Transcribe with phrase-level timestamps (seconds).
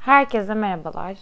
[0.00, 1.16] Herkese merhabalar.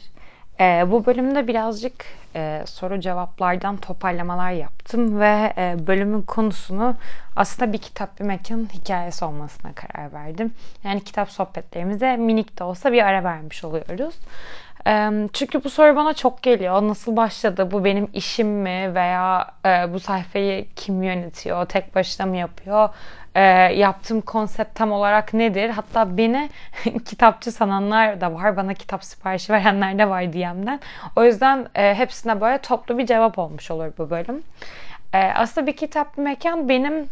[0.61, 6.97] Ee, bu bölümde birazcık e, soru cevaplardan toparlamalar yaptım ve e, bölümün konusunu
[7.37, 10.53] aslında bir kitap bir mekan hikayesi olmasına karar verdim.
[10.85, 14.15] Yani kitap sohbetlerimize minik de olsa bir ara vermiş oluyoruz.
[15.33, 16.83] Çünkü bu soru bana çok geliyor.
[16.83, 17.71] Nasıl başladı?
[17.71, 18.95] Bu benim işim mi?
[18.95, 21.67] Veya e, bu sayfayı kim yönetiyor?
[21.67, 22.89] Tek başına mı yapıyor?
[23.39, 23.41] e,
[23.75, 25.71] yaptığım konsept tam olarak nedir?
[25.71, 26.51] Hatta beni
[27.05, 28.57] kitapçı sananlar da var.
[28.57, 30.81] Bana kitap siparişi verenler de var DM'den.
[31.17, 34.43] O yüzden e, hepsine böyle toplu bir cevap olmuş olur bu bölüm.
[35.13, 37.09] Aslında bir kitap mekan benim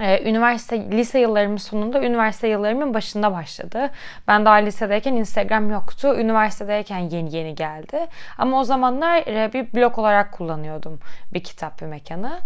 [0.00, 3.90] üniversite, lise yıllarımın sonunda üniversite yıllarımın başında başladı.
[4.28, 6.14] Ben daha lisedeyken Instagram yoktu.
[6.18, 8.06] Üniversitedeyken yeni yeni geldi.
[8.38, 11.00] Ama o zamanlar e, bir blog olarak kullanıyordum
[11.34, 12.40] bir kitap bir mekanı.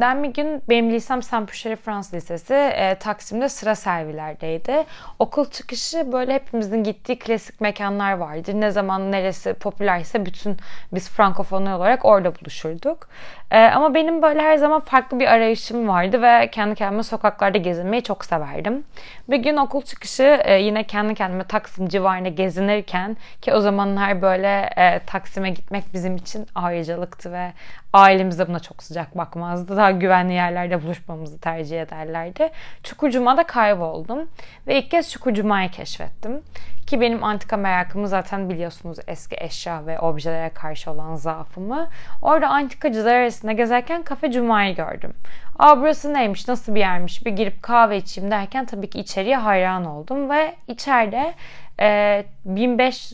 [0.00, 4.84] Ben bir gün benim lisem Saint-Pûcheri Fransız Lisesi Taksim'de sıra servilerdeydi.
[5.18, 8.60] Okul çıkışı böyle hepimizin gittiği klasik mekanlar vardı.
[8.60, 10.56] Ne zaman neresi popülerse bütün
[10.92, 13.08] biz Frankofonlar olarak orada buluşurduk.
[13.50, 18.24] Ama benim böyle her zaman farklı bir arayışım vardı ve kendi kendime sokaklarda gezinmeyi çok
[18.24, 18.84] severdim.
[19.28, 24.70] Bir gün okul çıkışı e, yine kendi kendime Taksim civarında gezinirken ki o zamanlar böyle
[25.06, 27.52] Taksim'e gitmek bizim için ayrıcalıktı ve
[27.92, 29.76] ailemiz de buna çok sıcak bakmazdı.
[29.76, 32.50] Daha güvenli yerlerde buluşmamızı tercih ederlerdi.
[32.82, 34.28] Çukurcuma'da kayboldum.
[34.66, 36.42] Ve ilk kez Çukurcuma'yı keşfettim.
[36.86, 41.88] Ki benim antika merakımı zaten biliyorsunuz eski eşya ve objelere karşı olan zaafımı.
[42.22, 45.14] Orada antikacılar arasında gezerken Kafe Cuma'yı gördüm.
[45.58, 49.84] Aa burası neymiş, nasıl bir yermiş bir girip kahve içeyim derken tabii ki içeriye hayran
[49.84, 50.30] oldum.
[50.30, 51.34] Ve içeride
[51.80, 53.12] e, 1500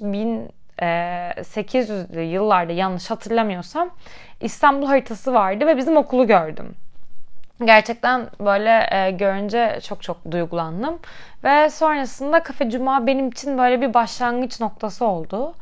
[0.79, 3.91] 1800'lü yıllarda yanlış hatırlamıyorsam
[4.41, 6.75] İstanbul haritası vardı ve bizim okulu gördüm.
[7.65, 10.99] Gerçekten böyle e, görünce çok çok duygulandım.
[11.45, 15.55] Ve sonrasında Kafe Cuma benim için böyle bir başlangıç noktası oldu.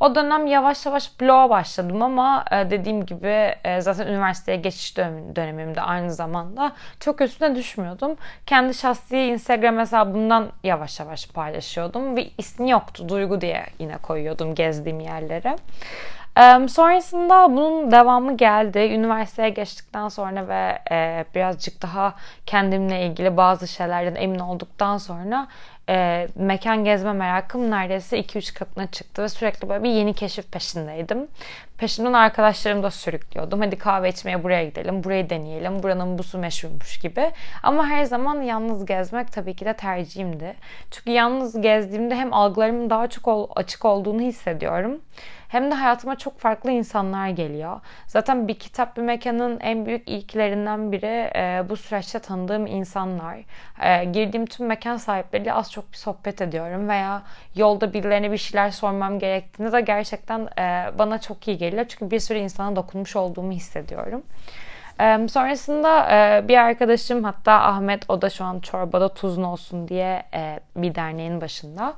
[0.00, 4.96] O dönem yavaş yavaş bloğa başladım ama e, dediğim gibi e, zaten üniversiteye geçiş
[5.36, 8.16] dönemimde aynı zamanda çok üstüne düşmüyordum.
[8.46, 13.08] Kendi şahsi Instagram hesabımdan yavaş yavaş paylaşıyordum ve ismi yoktu.
[13.08, 15.56] Duygu diye yine koyuyordum gezdiğim yerlere.
[16.68, 18.78] Sonrasında bunun devamı geldi.
[18.78, 22.14] Üniversiteye geçtikten sonra ve e, birazcık daha
[22.46, 25.48] kendimle ilgili bazı şeylerden emin olduktan sonra
[25.88, 31.28] e, mekan gezme merakım neredeyse 2-3 katına çıktı ve sürekli böyle bir yeni keşif peşindeydim.
[31.78, 33.60] Peşimden arkadaşlarımı da sürüklüyordum.
[33.60, 37.32] Hadi kahve içmeye buraya gidelim, burayı deneyelim, buranın busu meşhurmuş gibi.
[37.62, 40.54] Ama her zaman yalnız gezmek tabii ki de tercihimdi.
[40.90, 45.00] Çünkü yalnız gezdiğimde hem algılarımın daha çok açık olduğunu hissediyorum
[45.48, 47.80] hem de hayatıma çok farklı insanlar geliyor.
[48.06, 53.36] Zaten bir kitap bir mekanın en büyük ilklerinden biri e, bu süreçte tanıdığım insanlar.
[53.82, 57.22] E, girdiğim tüm mekan sahipleriyle az çok bir sohbet ediyorum veya
[57.54, 61.84] yolda birilerine bir şeyler sormam gerektiğinde de gerçekten e, bana çok iyi geliyor.
[61.88, 64.22] Çünkü bir sürü insana dokunmuş olduğumu hissediyorum.
[65.00, 70.22] E, sonrasında e, bir arkadaşım hatta Ahmet o da şu an çorbada tuzlu olsun diye
[70.34, 71.94] e, bir derneğin başında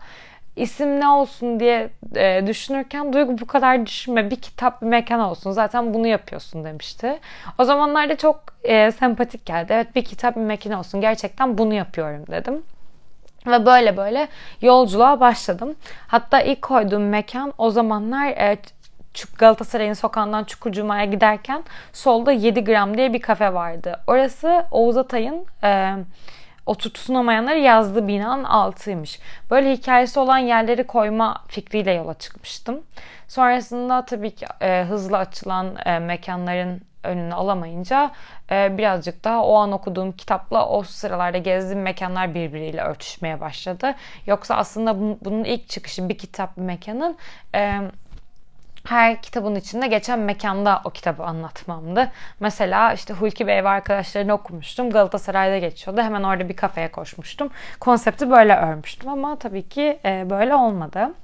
[0.59, 5.51] isim ne olsun diye e, düşünürken Duygu bu kadar düşünme bir kitap bir mekan olsun
[5.51, 7.19] zaten bunu yapıyorsun demişti.
[7.59, 9.73] O zamanlarda çok e, sempatik geldi.
[9.73, 12.63] Evet bir kitap bir mekan olsun gerçekten bunu yapıyorum dedim.
[13.47, 14.29] Ve böyle böyle
[14.61, 15.75] yolculuğa başladım.
[16.07, 18.59] Hatta ilk koyduğum mekan o zamanlar e,
[19.39, 24.01] Galatasaray'ın sokağından Çukurcuma'ya giderken solda 7 gram diye bir kafe vardı.
[24.07, 25.95] Orası Oğuz Atay'ın e,
[26.69, 29.21] o tutunamayanları yazdığı binanın altıymış.
[29.51, 32.81] Böyle hikayesi olan yerleri koyma fikriyle yola çıkmıştım.
[33.29, 38.11] Sonrasında tabii ki e, hızlı açılan e, mekanların önünü alamayınca
[38.51, 43.95] e, birazcık daha o an okuduğum kitapla o sıralarda gezdiğim mekanlar birbiriyle örtüşmeye başladı.
[44.27, 47.17] Yoksa aslında bunun ilk çıkışı bir kitap bir mekanın
[47.55, 47.81] e,
[48.89, 52.11] her kitabın içinde geçen mekanda o kitabı anlatmamdı.
[52.41, 54.91] Mesela işte Hulki Bey ve arkadaşlarını okumuştum.
[54.91, 56.01] Galatasaray'da geçiyordu.
[56.03, 57.51] Hemen orada bir kafeye koşmuştum.
[57.81, 61.15] Konsepti böyle örmüştüm ama tabii ki e, böyle olmadı.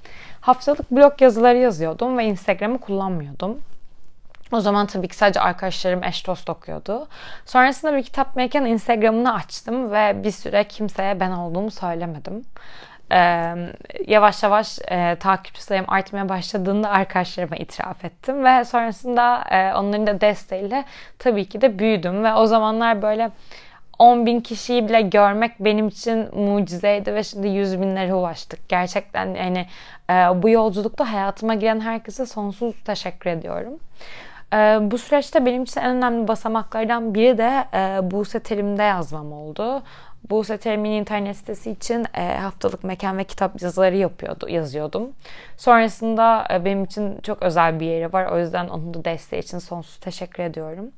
[0.41, 3.61] Haftalık blog yazıları yazıyordum ve Instagram'ı kullanmıyordum.
[4.53, 7.09] O zaman tabii ki sadece arkadaşlarım eş dost okuyordu.
[7.47, 12.45] Sonrasında bir kitap mekan Instagram'ını açtım ve bir süre kimseye ben olduğumu söylemedim
[13.13, 13.55] e,
[14.07, 20.21] yavaş yavaş e, takipçi sayım artmaya başladığında arkadaşlarıma itiraf ettim ve sonrasında e, onların da
[20.21, 20.85] desteğiyle
[21.19, 23.31] tabii ki de büyüdüm ve o zamanlar böyle
[23.99, 28.69] 10 bin kişiyi bile görmek benim için mucizeydi ve şimdi 100 binlere ulaştık.
[28.69, 29.67] Gerçekten yani
[30.11, 33.79] e, bu yolculukta hayatıma giren herkese sonsuz teşekkür ediyorum.
[34.53, 39.83] E, bu süreçte benim için en önemli basamaklardan biri de e, Buse Terim'de yazmam oldu.
[40.31, 45.13] Buse Terim'in internet sitesi için e, haftalık mekan ve kitap yazıları yapıyordu, yazıyordum.
[45.57, 48.27] Sonrasında e, benim için çok özel bir yeri var.
[48.27, 50.91] O yüzden onun da desteği için sonsuz teşekkür ediyorum.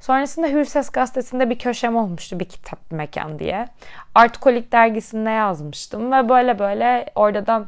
[0.00, 3.68] Sonrasında Hür Ses gazetesinde bir köşem olmuştu bir kitap bir mekan diye.
[4.14, 7.66] Artkolik dergisinde yazmıştım ve böyle böyle orada da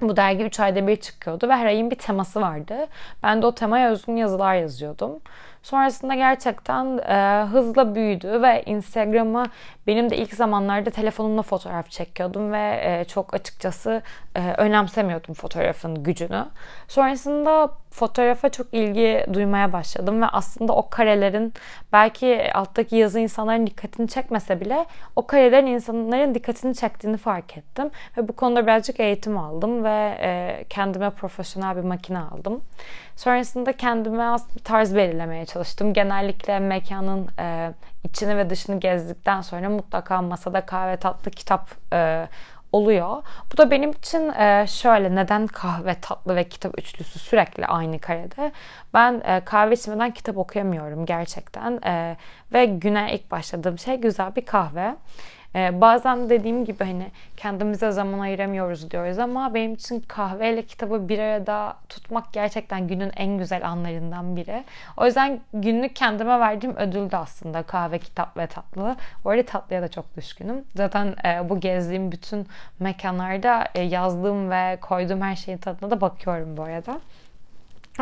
[0.00, 2.86] bu dergi 3 ayda bir çıkıyordu ve her ayın bir teması vardı.
[3.22, 5.20] Ben de o temaya özgün yazılar yazıyordum.
[5.62, 9.46] Sonrasında gerçekten e, hızla büyüdü ve Instagram'ı
[9.90, 14.02] benim de ilk zamanlarda telefonumla fotoğraf çekiyordum ve e, çok açıkçası
[14.34, 16.46] e, önemsemiyordum fotoğrafın gücünü.
[16.88, 21.54] Sonrasında fotoğrafa çok ilgi duymaya başladım ve aslında o karelerin
[21.92, 28.28] belki alttaki yazı insanların dikkatini çekmese bile o karelerin insanların dikkatini çektiğini fark ettim ve
[28.28, 32.62] bu konuda birazcık eğitim aldım ve e, kendime profesyonel bir makine aldım.
[33.16, 35.92] Sonrasında kendime bir tarz belirlemeye çalıştım.
[35.92, 37.70] Genellikle mekanın e,
[38.04, 42.28] içini ve dışını gezdikten sonra mutlaka masada kahve tatlı kitap e,
[42.72, 43.22] oluyor.
[43.52, 48.52] Bu da benim için e, şöyle neden kahve tatlı ve kitap üçlüsü sürekli aynı karede.
[48.94, 51.80] Ben e, kahve içmeden kitap okuyamıyorum gerçekten.
[51.86, 52.16] E,
[52.52, 54.96] ve güne ilk başladığım şey güzel bir kahve.
[55.54, 61.18] Ee, bazen dediğim gibi hani kendimize zaman ayıramıyoruz diyoruz ama benim için kahveyle kitabı bir
[61.18, 64.64] arada tutmak gerçekten günün en güzel anlarından biri.
[64.96, 68.96] O yüzden günlük kendime verdiğim ödüldü aslında kahve, kitap ve tatlı.
[69.24, 70.64] Bu arada tatlıya da çok düşkünüm.
[70.74, 72.46] Zaten e, bu gezdiğim bütün
[72.78, 77.00] mekanlarda e, yazdığım ve koyduğum her şeyin tadına da bakıyorum bu arada.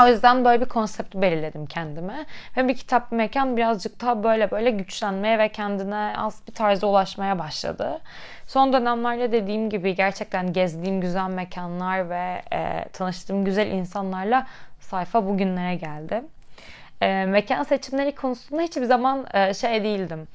[0.01, 2.27] O yüzden böyle bir konsept belirledim kendime.
[2.57, 6.87] Ve bir kitap bir mekan birazcık daha böyle böyle güçlenmeye ve kendine az bir tarza
[6.87, 8.01] ulaşmaya başladı.
[8.47, 14.47] Son dönemlerde dediğim gibi gerçekten gezdiğim güzel mekanlar ve e, tanıştığım güzel insanlarla
[14.81, 16.23] sayfa bugünlere geldi.
[17.01, 20.29] E, mekan seçimleri konusunda hiçbir zaman e, şey değildim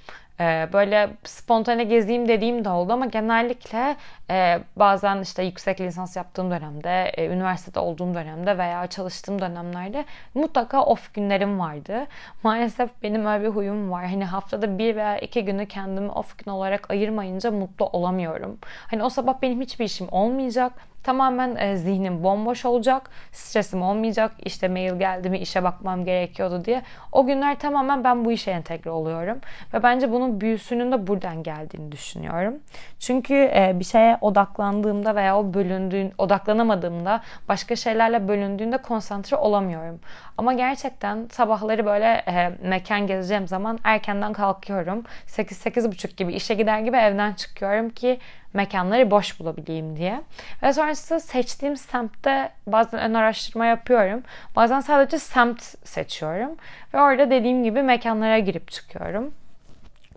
[0.74, 3.96] böyle spontane gezeyim dediğim de oldu ama genellikle
[4.30, 10.84] e, bazen işte yüksek lisans yaptığım dönemde, e, üniversitede olduğum dönemde veya çalıştığım dönemlerde mutlaka
[10.84, 12.08] off günlerim vardı.
[12.44, 14.06] Maalesef benim öyle bir huyum var.
[14.06, 18.58] Hani haftada bir veya iki günü kendimi off gün olarak ayırmayınca mutlu olamıyorum.
[18.92, 20.74] Hani o sabah benim hiçbir işim olmayacak
[21.04, 23.10] Tamamen e, zihnim bomboş olacak.
[23.32, 24.32] Stresim olmayacak.
[24.46, 26.82] İşte mail geldi mi işe bakmam gerekiyordu diye.
[27.12, 29.38] O günler tamamen ben bu işe entegre oluyorum.
[29.74, 32.60] Ve bence bunun büyüsünün de buradan geldiğini düşünüyorum.
[33.00, 40.00] Çünkü e, bir şeye odaklandığımda veya o bölündüğün, odaklanamadığımda başka şeylerle bölündüğünde konsantre olamıyorum.
[40.38, 45.04] Ama gerçekten sabahları böyle e, mekan gezeceğim zaman erkenden kalkıyorum.
[45.28, 48.20] 8-8.30 gibi işe gider gibi evden çıkıyorum ki
[48.54, 50.22] mekanları boş bulabileyim diye.
[50.64, 54.24] Ve sonrasında seçtiğim semtte bazen ön araştırma yapıyorum.
[54.56, 56.52] Bazen sadece semt seçiyorum.
[56.94, 59.34] Ve orada dediğim gibi mekanlara girip çıkıyorum.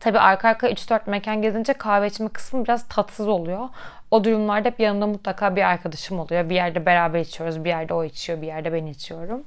[0.00, 3.68] Tabii arka arka 3-4 mekan gezince kahve içme kısmı biraz tatsız oluyor.
[4.10, 6.50] O durumlarda hep yanımda mutlaka bir arkadaşım oluyor.
[6.50, 9.44] Bir yerde beraber içiyoruz, bir yerde o içiyor, bir yerde ben içiyorum.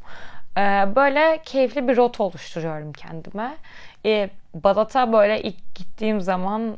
[0.57, 0.61] Ee,
[0.95, 3.57] böyle keyifli bir rota oluşturuyorum kendime.
[4.05, 6.77] Ee, Balat'a böyle ilk gittiğim zaman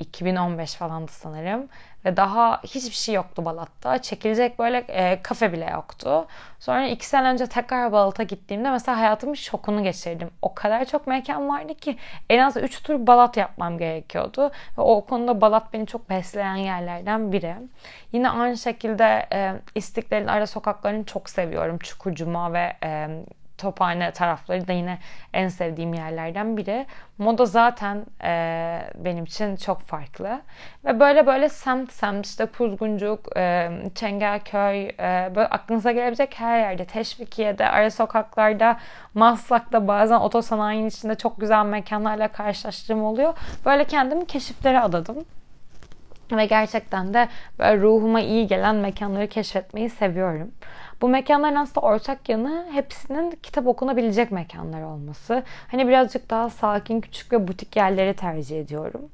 [0.00, 1.68] 2015 falandı sanırım.
[2.04, 4.02] Ve daha hiçbir şey yoktu Balat'ta.
[4.02, 6.26] Çekilecek böyle e, kafe bile yoktu.
[6.60, 10.30] Sonra iki sene önce tekrar Balat'a gittiğimde mesela hayatımın şokunu geçirdim.
[10.42, 11.96] O kadar çok mekan vardı ki
[12.30, 14.50] en az 3 tur Balat yapmam gerekiyordu.
[14.78, 17.56] Ve o konuda Balat beni çok besleyen yerlerden biri.
[18.12, 21.78] Yine aynı şekilde e, İstiklal'in ara sokaklarını çok seviyorum.
[21.78, 23.08] Çukurcuma ve e,
[23.58, 24.98] Tophane tarafları da yine
[25.32, 26.86] en sevdiğim yerlerden biri.
[27.18, 30.40] Moda zaten e, benim için çok farklı.
[30.84, 36.84] Ve böyle böyle semt semt işte Kuzguncuk, e, Çengelköy, e, böyle aklınıza gelebilecek her yerde.
[36.84, 38.78] Teşvikiye'de, ara sokaklarda,
[39.14, 43.34] Maslak'ta bazen otosanayinin içinde çok güzel mekanlarla karşılaştığım oluyor.
[43.64, 45.24] Böyle kendimi keşiflere adadım.
[46.32, 50.50] Ve gerçekten de böyle ruhuma iyi gelen mekanları keşfetmeyi seviyorum.
[51.00, 55.42] Bu mekanların aslında ortak yanı hepsinin kitap okunabilecek mekanlar olması.
[55.70, 59.10] Hani birazcık daha sakin, küçük ve butik yerleri tercih ediyorum.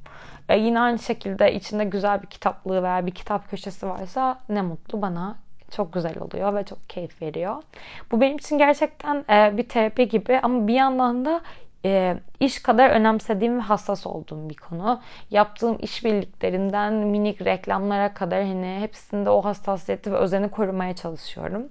[0.48, 5.02] E yine aynı şekilde içinde güzel bir kitaplığı veya bir kitap köşesi varsa ne mutlu
[5.02, 5.36] bana
[5.70, 7.62] çok güzel oluyor ve çok keyif veriyor.
[8.10, 11.40] Bu benim için gerçekten e, bir terapi gibi ama bir yandan da
[11.84, 15.00] e, iş kadar önemsediğim ve hassas olduğum bir konu.
[15.30, 21.68] Yaptığım işbirliklerinden minik reklamlara kadar hani hepsinde o hassasiyeti ve özeni korumaya çalışıyorum.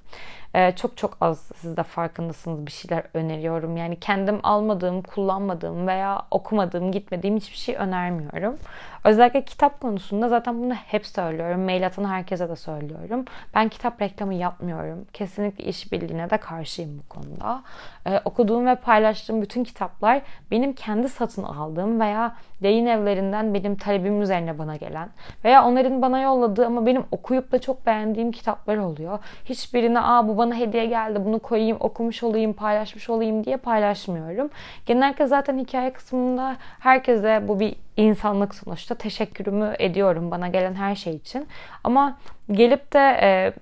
[0.56, 3.78] Ee, çok çok az siz de farkındasınız bir şeyler öneriyorum.
[3.78, 8.58] Yani kendim almadığım, kullanmadığım veya okumadığım, gitmediğim hiçbir şey önermiyorum.
[9.04, 11.62] Özellikle kitap konusunda zaten bunu hep söylüyorum.
[11.62, 13.26] Mail atan herkese de söylüyorum.
[13.56, 15.06] Ben kitap reklamı yapmıyorum.
[15.14, 17.64] Kesinlikle işbirliğine de karşıyım bu konuda.
[18.06, 23.76] Ee, okuduğum ve paylaştığım bütün kitaplar benim benim kendi satın aldığım veya yayın evlerinden benim
[23.76, 25.10] talebim üzerine bana gelen
[25.46, 29.20] veya onların bana yolladığı ama benim okuyup da çok beğendiğim kitaplar oluyor.
[29.46, 34.50] Hiçbirine aa bu bana hediye geldi bunu koyayım okumuş olayım paylaşmış olayım diye paylaşmıyorum.
[34.86, 41.16] Genellikle zaten hikaye kısmında herkese bu bir insanlık sonuçta teşekkürümü ediyorum bana gelen her şey
[41.16, 41.48] için.
[41.84, 42.18] Ama
[42.52, 43.54] gelip de e,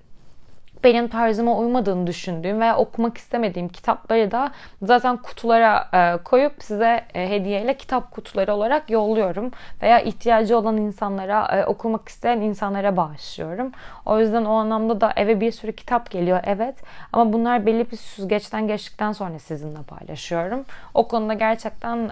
[0.83, 7.29] benim tarzıma uymadığını düşündüğüm veya okumak istemediğim kitapları da zaten kutulara e, koyup size e,
[7.29, 9.51] hediyeyle kitap kutuları olarak yolluyorum.
[9.81, 13.71] Veya ihtiyacı olan insanlara, e, okumak isteyen insanlara bağışlıyorum.
[14.05, 16.75] O yüzden o anlamda da eve bir sürü kitap geliyor evet.
[17.13, 20.65] Ama bunlar belli bir süzgeçten geçtikten sonra sizinle paylaşıyorum.
[20.93, 22.11] O konuda gerçekten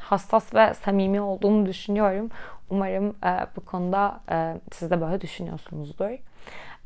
[0.00, 2.30] hassas ve samimi olduğumu düşünüyorum.
[2.70, 6.31] Umarım e, bu konuda e, siz de böyle düşünüyorsunuzdur.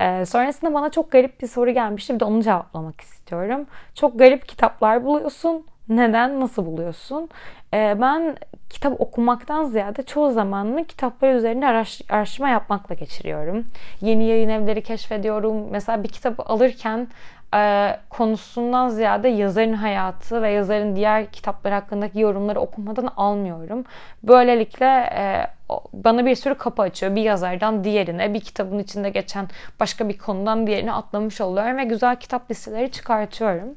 [0.01, 2.15] Ee, sonrasında bana çok garip bir soru gelmişti.
[2.15, 3.67] Bir de onu cevaplamak istiyorum.
[3.95, 5.67] Çok garip kitaplar buluyorsun.
[5.89, 6.41] Neden?
[6.41, 7.29] Nasıl buluyorsun?
[7.75, 8.37] Ee, ben
[8.71, 13.67] kitap okumaktan ziyade çoğu zamanımı kitaplar üzerine araş, araştırma yapmakla geçiriyorum.
[14.01, 15.71] Yeni yayın evleri keşfediyorum.
[15.71, 17.09] Mesela bir kitabı alırken
[17.55, 23.85] e, konusundan ziyade yazarın hayatı ve yazarın diğer kitaplar hakkındaki yorumları okumadan almıyorum.
[24.23, 25.47] Böylelikle e,
[25.93, 27.17] bana bir sürü kapı açıyor.
[27.17, 29.49] Bir yazardan diğerine, bir kitabın içinde geçen
[29.81, 33.69] başka bir konudan diğerine atlamış oluyorum ve güzel kitap listeleri çıkartıyorum.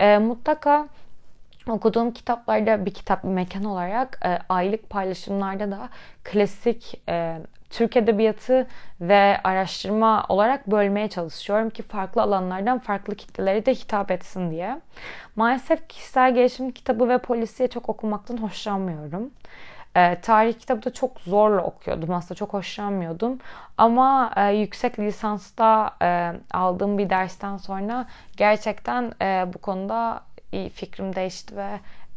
[0.00, 0.88] E, mutlaka
[1.68, 5.88] okuduğum kitaplarda bir kitap bir mekan olarak aylık paylaşımlarda da
[6.24, 7.02] klasik
[7.70, 8.66] Türk Edebiyatı
[9.00, 14.80] ve araştırma olarak bölmeye çalışıyorum ki farklı alanlardan farklı kitlelere de hitap etsin diye.
[15.36, 19.30] Maalesef kişisel gelişim kitabı ve polisiye çok okumaktan hoşlanmıyorum.
[19.96, 22.14] E, tarih kitabı da çok zorla okuyordum.
[22.14, 23.38] Aslında çok hoşlanmıyordum.
[23.78, 28.06] Ama e, yüksek lisansta e, aldığım bir dersten sonra
[28.36, 30.22] gerçekten e, bu konuda
[30.74, 31.68] fikrim değişti ve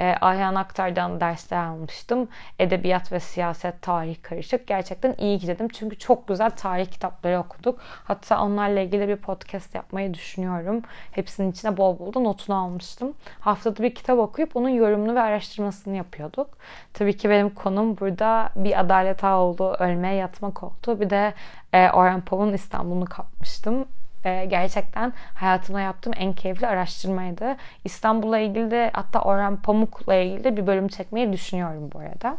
[0.01, 2.27] e, Ayhan Aktar'dan dersler almıştım.
[2.59, 4.67] Edebiyat ve siyaset, tarih karışık.
[4.67, 5.67] Gerçekten iyi ki dedim.
[5.67, 7.79] Çünkü çok güzel tarih kitapları okuduk.
[7.81, 10.81] Hatta onlarla ilgili bir podcast yapmayı düşünüyorum.
[11.11, 13.13] Hepsinin içine bol bol da notunu almıştım.
[13.39, 16.57] Haftada bir kitap okuyup onun yorumunu ve araştırmasını yapıyorduk.
[16.93, 20.99] Tabii ki benim konum burada bir Adalet Ağoğlu ölmeye yatmak oldu.
[20.99, 21.33] Bir de
[21.73, 23.85] e, Orhan Pamuk'un İstanbul'unu kapmıştım
[24.25, 27.55] e, gerçekten hayatımda yaptığım en keyifli araştırmaydı.
[27.85, 32.37] İstanbul'la ilgili de hatta Orhan Pamuk'la ilgili de bir bölüm çekmeyi düşünüyorum bu arada.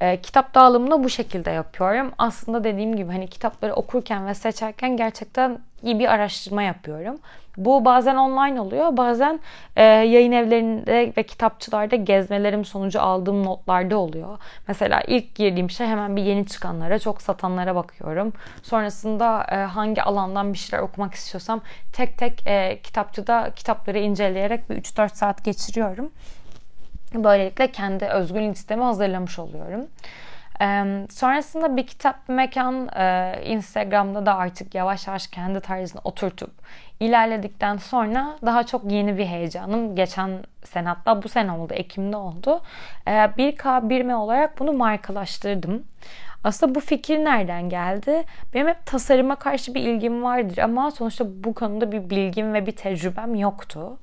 [0.00, 2.12] E, kitap dağılımını bu şekilde yapıyorum.
[2.18, 7.18] Aslında dediğim gibi hani kitapları okurken ve seçerken gerçekten iyi bir araştırma yapıyorum.
[7.56, 9.40] Bu bazen online oluyor, bazen
[9.76, 14.38] e, yayın evlerinde ve kitapçılarda gezmelerim sonucu aldığım notlarda oluyor.
[14.68, 18.32] Mesela ilk girdiğim şey hemen bir yeni çıkanlara, çok satanlara bakıyorum.
[18.62, 21.60] Sonrasında e, hangi alandan bir şeyler okumak istiyorsam
[21.92, 26.10] tek tek e, kitapçıda kitapları inceleyerek bir 3-4 saat geçiriyorum.
[27.14, 29.86] Böylelikle kendi özgün listemi hazırlamış oluyorum.
[30.60, 36.50] Ee, sonrasında bir kitap bir mekan e, Instagram'da da artık yavaş yavaş kendi tarzını oturtup
[37.00, 39.96] ilerledikten sonra daha çok yeni bir heyecanım.
[39.96, 40.30] Geçen
[40.64, 41.74] sene hatta bu sene oldu.
[41.74, 42.60] Ekim'de oldu.
[43.06, 45.82] Ee, 1K 1M olarak bunu markalaştırdım.
[46.44, 48.24] Aslında bu fikir nereden geldi?
[48.54, 52.72] Benim hep tasarıma karşı bir ilgim vardır ama sonuçta bu konuda bir bilgim ve bir
[52.72, 53.98] tecrübem yoktu.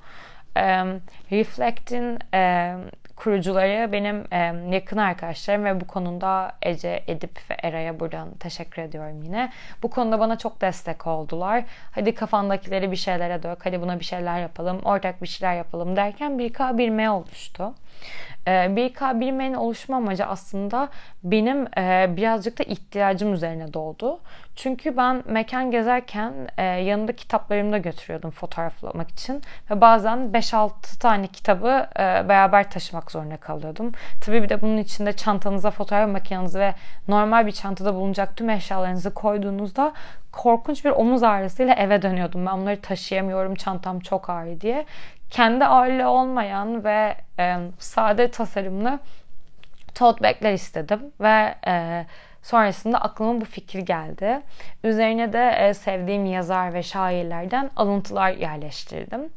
[1.30, 2.18] Reflect'in
[3.16, 4.24] kurucuları benim
[4.72, 9.52] yakın arkadaşlarım ve bu konuda Ece, Edip ve Eray'a buradan teşekkür ediyorum yine.
[9.82, 11.64] Bu konuda bana çok destek oldular.
[11.90, 16.38] Hadi kafandakileri bir şeylere dök, hadi buna bir şeyler yapalım, ortak bir şeyler yapalım derken
[16.38, 17.74] bir K bir M oluştu.
[18.48, 20.88] Ee, 1K1M'nin oluşma amacı aslında
[21.24, 24.20] benim e, birazcık da ihtiyacım üzerine doğdu.
[24.56, 29.42] Çünkü ben mekan gezerken e, yanımda kitaplarımı da götürüyordum fotoğraflamak için.
[29.70, 33.92] Ve bazen 5-6 tane kitabı e, beraber taşımak zorunda kalıyordum.
[34.20, 36.74] Tabii bir de bunun içinde çantanıza fotoğraf makinenizi ve
[37.08, 39.92] normal bir çantada bulunacak tüm eşyalarınızı koyduğunuzda
[40.32, 42.46] korkunç bir omuz ağrısıyla eve dönüyordum.
[42.46, 44.86] Ben bunları taşıyamıyorum, çantam çok ağır diye
[45.30, 48.98] kendi ağırlığı olmayan ve e, sade tasarımlı
[49.94, 52.06] tote bag'ler istedim ve e,
[52.42, 54.40] sonrasında aklıma bu fikir geldi.
[54.84, 59.28] Üzerine de e, sevdiğim yazar ve şairlerden alıntılar yerleştirdim.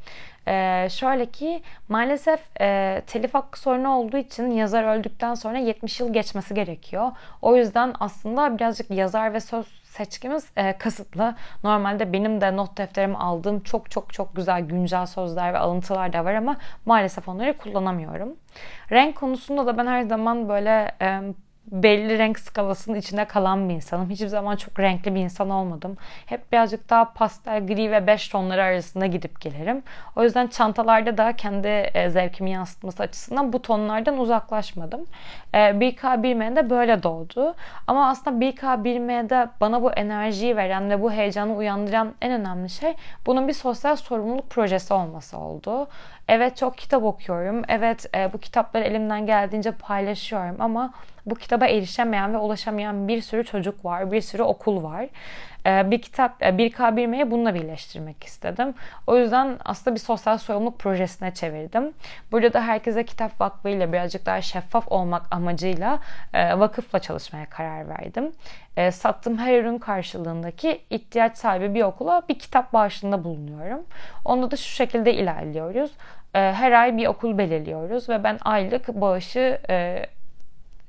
[0.47, 6.13] Ee, şöyle ki maalesef e, telif hakkı sorunu olduğu için yazar öldükten sonra 70 yıl
[6.13, 7.11] geçmesi gerekiyor.
[7.41, 11.35] O yüzden aslında birazcık yazar ve söz seçkimiz e, kasıtlı.
[11.63, 16.25] Normalde benim de not defterime aldığım çok çok çok güzel güncel sözler ve alıntılar da
[16.25, 18.35] var ama maalesef onları kullanamıyorum.
[18.91, 21.21] Renk konusunda da ben her zaman böyle e,
[21.67, 24.09] belli renk skalasının içinde kalan bir insanım.
[24.09, 25.97] Hiçbir zaman çok renkli bir insan olmadım.
[26.25, 29.83] Hep birazcık daha pastel, gri ve beş tonları arasında gidip gelirim.
[30.15, 35.05] O yüzden çantalarda da kendi e, zevkimi yansıtması açısından bu tonlardan uzaklaşmadım.
[35.53, 37.55] E, 1K1M de böyle doğdu.
[37.87, 42.93] Ama aslında 1K1M'de bana bu enerjiyi veren ve bu heyecanı uyandıran en önemli şey
[43.25, 45.87] bunun bir sosyal sorumluluk projesi olması oldu.
[46.31, 47.61] Evet çok kitap okuyorum.
[47.67, 50.93] Evet e, bu kitapları elimden geldiğince paylaşıyorum ama
[51.25, 55.07] bu kitaba erişemeyen ve ulaşamayan bir sürü çocuk var, bir sürü okul var.
[55.65, 58.73] Ee, bir kitap, e, bir K1M'ye bununla birleştirmek istedim.
[59.07, 61.93] O yüzden aslında bir sosyal sorumluluk projesine çevirdim.
[62.31, 65.99] Burada da herkese kitap vakfı ile birazcık daha şeffaf olmak amacıyla
[66.33, 68.31] e, vakıfla çalışmaya karar verdim.
[68.77, 73.85] E, sattığım her ürün karşılığındaki ihtiyaç sahibi bir okula bir kitap bağışında bulunuyorum.
[74.25, 75.91] Onda da şu şekilde ilerliyoruz.
[76.33, 79.59] Her ay bir okul belirliyoruz ve ben aylık bağışı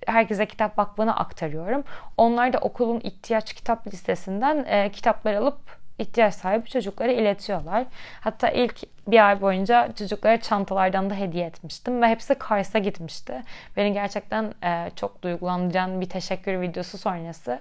[0.07, 1.85] herkese kitap vakfına aktarıyorum.
[2.17, 5.59] Onlar da okulun ihtiyaç kitap listesinden e, kitaplar alıp
[5.99, 7.85] ihtiyaç sahibi çocuklara iletiyorlar.
[8.21, 13.43] Hatta ilk bir ay boyunca çocuklara çantalardan da hediye etmiştim ve hepsi Kars'a gitmişti.
[13.77, 17.61] Beni gerçekten e, çok duygulandıran bir teşekkür videosu sonrası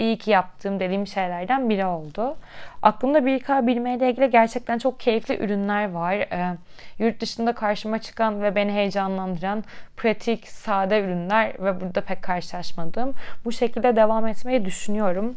[0.00, 2.36] iyi ki yaptığım dediğim şeylerden biri oldu.
[2.82, 6.14] Aklımda 1K bilmeyle ilgili gerçekten çok keyifli ürünler var.
[6.14, 6.56] E,
[6.98, 9.64] yurt dışında karşıma çıkan ve beni heyecanlandıran
[9.96, 13.14] pratik, sade ürünler ve burada pek karşılaşmadığım.
[13.44, 15.36] Bu şekilde devam etmeyi düşünüyorum.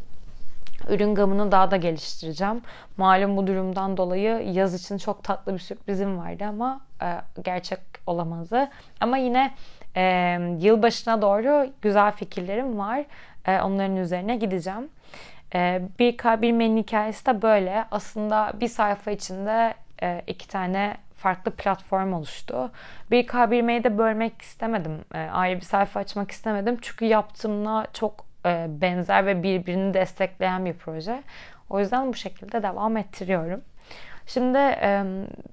[0.90, 2.62] Ürün gamını daha da geliştireceğim.
[2.98, 7.08] Malum bu durumdan dolayı yaz için çok tatlı bir sürprizim vardı ama e,
[7.44, 8.70] gerçek olamadı.
[9.02, 9.52] Ama yine
[9.96, 13.06] e, yılbaşına doğru güzel fikirlerim var.
[13.48, 14.90] E, onların üzerine gideceğim.
[15.56, 17.86] E, bir K1 hikayesi de böyle.
[17.92, 19.74] Aslında bir sayfa içinde
[20.04, 22.72] e, iki tane farklı platform oluştu.
[23.12, 25.00] Bir K1M'yi de bölmek istemedim.
[25.14, 26.78] E, ayrı bir sayfa açmak istemedim.
[26.82, 31.24] Çünkü yaptığımla çok e, benzer ve birbirini destekleyen bir proje.
[31.70, 33.62] O yüzden bu şekilde devam ettiriyorum.
[34.28, 35.04] Şimdi e,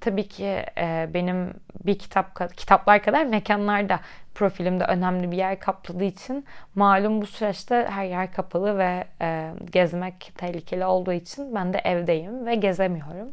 [0.00, 4.00] tabii ki e, benim bir kitap kitaplar kadar mekanlarda
[4.34, 10.32] profilimde önemli bir yer kapladığı için malum bu süreçte her yer kapalı ve e, gezmek
[10.38, 13.28] tehlikeli olduğu için ben de evdeyim ve gezemiyorum.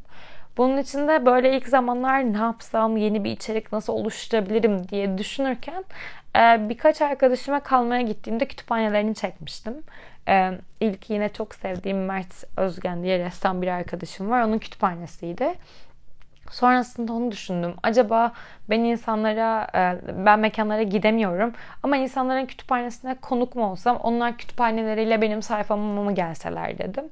[0.58, 5.84] Bunun için de böyle ilk zamanlar ne yapsam, yeni bir içerik nasıl oluşturabilirim diye düşünürken
[6.70, 9.74] birkaç arkadaşıma kalmaya gittiğimde kütüphanelerini çekmiştim.
[10.28, 14.42] E, ilk yine çok sevdiğim Mert Özgen diye ressam bir arkadaşım var.
[14.42, 15.54] Onun kütüphanesiydi.
[16.52, 17.74] Sonrasında onu düşündüm.
[17.84, 18.32] Acaba
[18.70, 25.42] ben insanlara, e, ben mekanlara gidemiyorum ama insanların kütüphanesine konuk mu olsam onlar kütüphaneleriyle benim
[25.42, 27.04] sayfama mı gelseler dedim.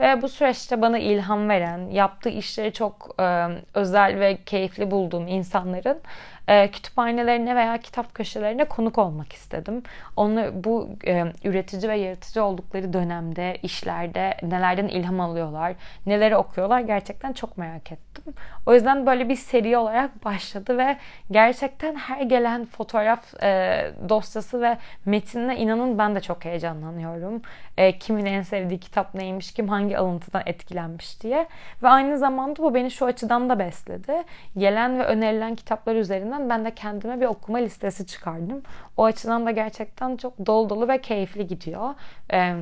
[0.00, 6.00] Ve bu süreçte bana ilham veren, yaptığı işleri çok e, özel ve keyifli bulduğum insanların
[6.48, 9.82] e, kütüphanelerine veya kitap köşelerine konuk olmak istedim.
[10.16, 15.74] Onu bu e, üretici ve yaratıcı oldukları dönemde, işlerde nelerden ilham alıyorlar,
[16.06, 18.34] neleri okuyorlar gerçekten çok merak ettim.
[18.66, 20.96] O yüzden böyle bir seri olarak başladı ve
[21.30, 27.42] gerçekten her gelen fotoğraf e, dosyası ve metinle inanın ben de çok heyecanlanıyorum.
[27.76, 31.46] E, kimin en sevdiği kitap neymiş, kim hangi alıntıdan etkilenmiş diye.
[31.82, 34.22] Ve aynı zamanda bu beni şu açıdan da besledi.
[34.58, 35.94] Gelen ve önerilen kitaplar
[36.34, 38.62] üzerinden ben de kendime bir okuma listesi çıkardım.
[38.96, 41.94] O açıdan da gerçekten çok dolu dolu ve keyifli gidiyor.
[42.30, 42.56] Evet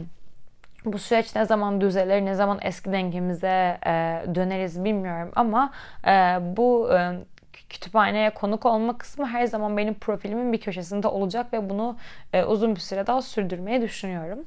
[0.85, 5.70] bu süreç ne zaman düzelir, ne zaman eski dengemize e, döneriz bilmiyorum ama
[6.06, 7.12] e, bu e,
[7.70, 11.96] kütüphaneye konuk olma kısmı her zaman benim profilimin bir köşesinde olacak ve bunu
[12.32, 14.44] e, uzun bir süre daha sürdürmeyi düşünüyorum.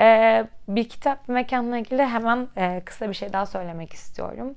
[0.00, 4.54] E, bir kitap mekanla ilgili hemen e, kısa bir şey daha söylemek istiyorum.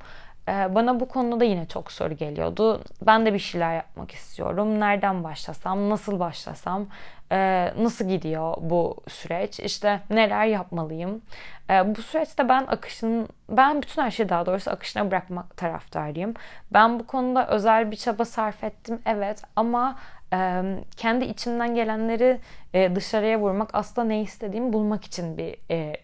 [0.48, 2.82] E, bana bu konuda da yine çok soru geliyordu.
[3.02, 4.80] Ben de bir şeyler yapmak istiyorum.
[4.80, 6.88] Nereden başlasam, nasıl başlasam,
[7.32, 9.60] e, nasıl gidiyor bu süreç?
[9.60, 11.22] İşte neler yapmalıyım?
[11.70, 16.34] E, bu süreçte ben akışın, ben bütün her şeyi daha doğrusu akışına bırakmak taraftarıyım.
[16.74, 19.96] Ben bu konuda özel bir çaba sarf ettim, evet ama
[20.98, 22.40] kendi içimden gelenleri
[22.74, 25.56] dışarıya vurmak aslında ne istediğimi bulmak için bir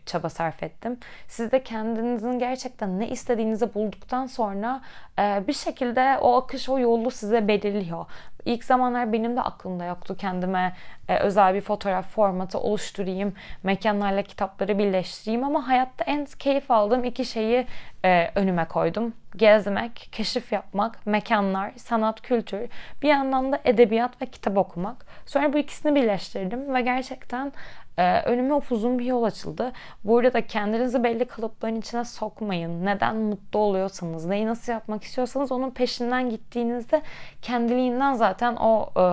[0.05, 0.97] çaba sarf ettim.
[1.27, 4.81] Siz de kendinizin gerçekten ne istediğinizi bulduktan sonra
[5.19, 8.05] bir şekilde o akış o yolu size belirliyor.
[8.45, 10.75] İlk zamanlar benim de aklımda yoktu kendime
[11.07, 17.25] e, özel bir fotoğraf formatı oluşturayım, mekanlarla kitapları birleştireyim ama hayatta en keyif aldığım iki
[17.25, 17.67] şeyi
[18.05, 19.13] e, önüme koydum.
[19.35, 22.69] Gezmek, keşif yapmak, mekanlar, sanat, kültür,
[23.01, 25.05] bir yandan da edebiyat ve kitap okumak.
[25.25, 27.51] Sonra bu ikisini birleştirdim ve gerçekten
[27.99, 29.71] ee, önüme upuzun bir yol açıldı.
[30.03, 32.85] Burada da kendinizi belli kalıpların içine sokmayın.
[32.85, 37.01] Neden mutlu oluyorsanız, neyi nasıl yapmak istiyorsanız onun peşinden gittiğinizde
[37.41, 39.03] kendiliğinden zaten o e,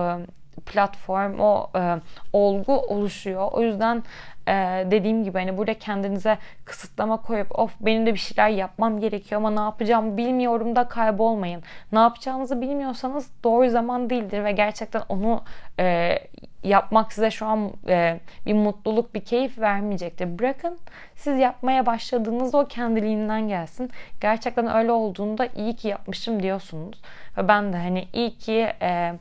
[0.61, 1.95] platform, o e,
[2.33, 3.51] olgu oluşuyor.
[3.51, 4.03] O yüzden
[4.47, 9.41] e, dediğim gibi hani burada kendinize kısıtlama koyup of benim de bir şeyler yapmam gerekiyor
[9.41, 11.63] ama ne yapacağımı bilmiyorum da kaybolmayın.
[11.91, 15.43] Ne yapacağınızı bilmiyorsanız doğru zaman değildir ve gerçekten onu
[15.79, 16.17] e,
[16.63, 20.39] yapmak size şu an e, bir mutluluk, bir keyif vermeyecektir.
[20.39, 20.77] Bırakın
[21.15, 23.91] siz yapmaya başladığınızda o kendiliğinden gelsin.
[24.21, 27.01] Gerçekten öyle olduğunda iyi ki yapmışım diyorsunuz.
[27.37, 29.13] Ve ben de hani iyi ki e,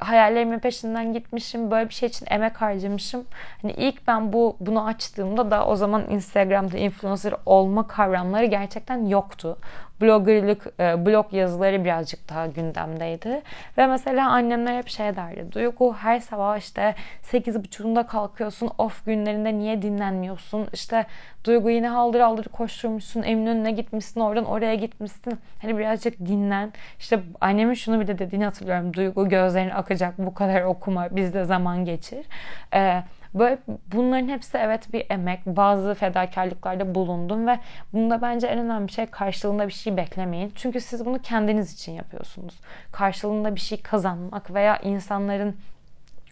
[0.00, 1.70] hayallerimin peşinden gitmişim.
[1.70, 3.24] Böyle bir şey için emek harcamışım.
[3.62, 9.58] Hani ilk ben bu bunu açtığımda da o zaman Instagram'da influencer olma kavramları gerçekten yoktu
[10.00, 13.42] bloggerlık, e, blog yazıları birazcık daha gündemdeydi.
[13.78, 15.52] Ve mesela annemler hep şey derdi.
[15.52, 18.70] Duygu her sabah işte 8.30'unda kalkıyorsun.
[18.78, 20.68] Of günlerinde niye dinlenmiyorsun?
[20.72, 21.06] İşte
[21.46, 23.22] Duygu yine haldır haldır koşturmuşsun.
[23.22, 24.20] Eminönü'ne gitmişsin.
[24.20, 25.38] Oradan oraya gitmişsin.
[25.62, 26.72] Hani birazcık dinlen.
[26.98, 28.94] İşte annemin şunu bir de dediğini hatırlıyorum.
[28.94, 30.18] Duygu gözlerin akacak.
[30.18, 31.16] Bu kadar okuma.
[31.16, 32.26] Bizde zaman geçir.
[32.74, 33.02] Ee,
[33.38, 33.58] Böyle
[33.92, 35.46] bunların hepsi evet bir emek.
[35.46, 37.58] Bazı fedakarlıklarda bulundum ve
[37.92, 40.52] bunda bence en önemli şey karşılığında bir şey beklemeyin.
[40.54, 42.54] Çünkü siz bunu kendiniz için yapıyorsunuz.
[42.92, 45.56] Karşılığında bir şey kazanmak veya insanların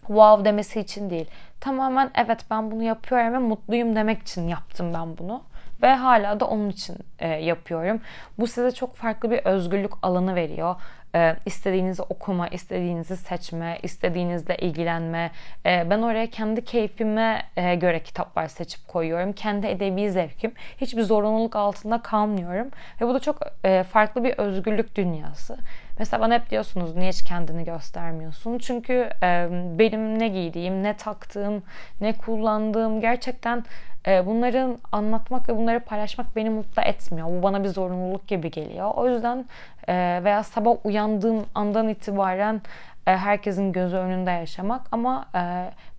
[0.07, 1.29] wow demesi için değil.
[1.61, 5.41] Tamamen evet ben bunu yapıyorum ve mutluyum demek için yaptım ben bunu
[5.81, 8.01] ve hala da onun için e, yapıyorum.
[8.39, 10.75] Bu size çok farklı bir özgürlük alanı veriyor.
[11.15, 15.31] E, istediğinizi okuma, istediğinizi seçme, istediğinizle ilgilenme.
[15.65, 19.33] E, ben oraya kendi keyfime e, göre kitaplar seçip koyuyorum.
[19.33, 20.51] Kendi edebi zevkim.
[20.77, 22.67] Hiçbir zorunluluk altında kalmıyorum.
[23.01, 25.57] Ve bu da çok e, farklı bir özgürlük dünyası.
[25.99, 28.57] Mesela bana hep diyorsunuz niye hiç kendini göstermiyorsun?
[28.57, 29.47] Çünkü e,
[29.79, 31.63] benim ne giydiğim, ne taktığım,
[32.01, 33.63] ne kullandığım gerçekten
[34.07, 37.27] e, bunların anlatmak ve bunları paylaşmak beni mutlu etmiyor.
[37.27, 38.91] Bu bana bir zorunluluk gibi geliyor.
[38.95, 39.45] O yüzden
[39.87, 42.61] e, veya sabah uyandığım andan itibaren
[43.05, 45.25] herkesin gözü önünde yaşamak ama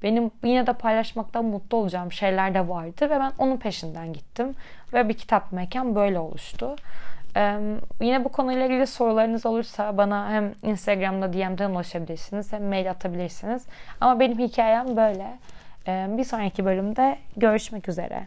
[0.02, 4.54] benim yine de paylaşmaktan mutlu olacağım şeyler de vardı ve ben onun peşinden gittim
[4.92, 6.76] ve bir kitap mekan böyle oluştu.
[8.00, 13.66] Yine bu konuyla ilgili sorularınız olursa bana hem Instagram'da DM'den ulaşabilirsiniz hem mail atabilirsiniz.
[14.00, 15.26] Ama benim hikayem böyle.
[15.86, 18.26] Bir sonraki bölümde görüşmek üzere.